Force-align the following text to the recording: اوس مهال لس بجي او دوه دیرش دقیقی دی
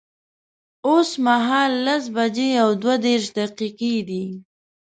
اوس 0.87 1.09
مهال 1.25 1.71
لس 1.85 2.03
بجي 2.15 2.49
او 2.63 2.69
دوه 2.81 2.95
دیرش 3.03 3.27
دقیقی 3.39 3.95
دی 4.07 4.23